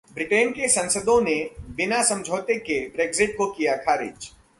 Britain 0.13 0.51
के 0.51 0.67
सांसदों 0.67 1.21
ने 1.21 1.35
‘बिना 1.75 2.01
समझौते’ 2.03 2.55
के 2.59 2.79
ब्रेक्जिट 2.89 3.35
को 3.37 3.45
किया 3.51 3.75
खारिज 3.77 4.31